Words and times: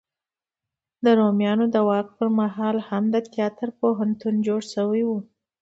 د 1.03 1.05
رومیانو 1.19 1.65
د 1.73 1.75
واک 1.87 2.07
په 2.17 2.25
مهال 2.39 2.77
هم 2.89 3.03
د 3.13 3.15
تیاتر 3.33 3.69
پوهنتون 3.79 4.35
جوړ 4.47 4.61
شوی 4.73 5.01
و. 5.05 5.11